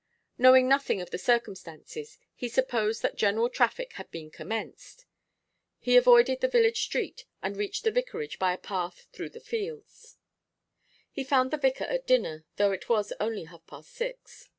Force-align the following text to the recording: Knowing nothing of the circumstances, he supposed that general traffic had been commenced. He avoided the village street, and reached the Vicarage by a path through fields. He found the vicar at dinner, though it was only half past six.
Knowing 0.35 0.67
nothing 0.67 0.99
of 0.99 1.11
the 1.11 1.17
circumstances, 1.19 2.17
he 2.33 2.49
supposed 2.49 3.03
that 3.03 3.15
general 3.15 3.51
traffic 3.51 3.93
had 3.93 4.09
been 4.09 4.31
commenced. 4.31 5.05
He 5.77 5.95
avoided 5.95 6.41
the 6.41 6.47
village 6.47 6.81
street, 6.81 7.25
and 7.43 7.55
reached 7.55 7.83
the 7.83 7.91
Vicarage 7.91 8.39
by 8.39 8.51
a 8.51 8.57
path 8.57 9.05
through 9.13 9.29
fields. 9.29 10.17
He 11.11 11.23
found 11.23 11.51
the 11.51 11.57
vicar 11.57 11.83
at 11.83 12.07
dinner, 12.07 12.45
though 12.55 12.71
it 12.71 12.89
was 12.89 13.13
only 13.19 13.43
half 13.43 13.67
past 13.67 13.91
six. 13.91 14.49